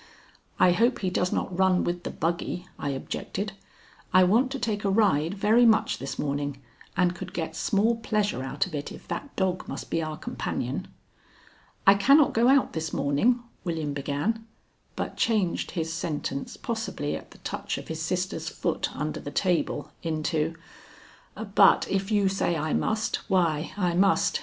"I 0.59 0.71
hope 0.71 0.97
he 1.01 1.11
does 1.11 1.31
not 1.31 1.55
run 1.55 1.83
with 1.83 2.01
the 2.05 2.09
buggy," 2.09 2.67
I 2.79 2.89
objected. 2.89 3.51
"I 4.11 4.23
want 4.23 4.49
to 4.51 4.57
take 4.57 4.83
a 4.83 4.89
ride 4.89 5.35
very 5.35 5.63
much 5.63 5.99
this 5.99 6.17
morning 6.17 6.57
and 6.97 7.13
could 7.13 7.33
get 7.35 7.55
small 7.55 7.97
pleasure 7.97 8.41
out 8.43 8.65
of 8.65 8.73
it 8.73 8.91
if 8.91 9.07
that 9.09 9.35
dog 9.35 9.67
must 9.67 9.91
be 9.91 10.01
our 10.01 10.17
companion." 10.17 10.87
"I 11.85 11.93
cannot 11.93 12.33
go 12.33 12.47
out 12.47 12.73
this 12.73 12.91
morning," 12.91 13.41
William 13.63 13.93
began, 13.93 14.43
but 14.95 15.17
changed 15.17 15.69
his 15.77 15.93
sentence, 15.93 16.57
possibly 16.57 17.15
at 17.15 17.29
the 17.29 17.37
touch 17.37 17.77
of 17.77 17.87
his 17.87 18.01
sister's 18.01 18.49
foot 18.49 18.89
under 18.95 19.19
the 19.19 19.29
table, 19.29 19.91
into: 20.01 20.55
"But 21.53 21.87
if 21.87 22.09
you 22.11 22.27
say 22.27 22.57
I 22.57 22.73
must, 22.73 23.17
why, 23.27 23.71
I 23.77 23.93
must. 23.93 24.39